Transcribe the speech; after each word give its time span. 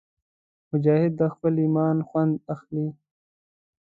مجاهد 0.71 1.11
د 1.17 1.21
خپل 1.33 1.53
ایمان 1.63 1.97
خوند 2.07 2.33
اخلي. 2.53 2.87